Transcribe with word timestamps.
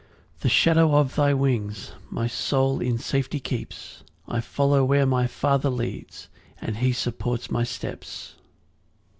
8 0.37 0.41
The 0.41 0.49
shadow 0.49 0.95
of 0.95 1.13
thy 1.13 1.31
wings 1.35 1.91
My 2.09 2.25
soul 2.25 2.79
in 2.81 2.97
safety 2.97 3.39
keeps; 3.39 4.01
I 4.27 4.41
follow 4.41 4.83
where 4.83 5.05
my 5.05 5.27
Father 5.27 5.69
leads, 5.69 6.27
And 6.59 6.77
he 6.77 6.91
supports 6.91 7.51
my 7.51 7.63
steps. 7.63 8.33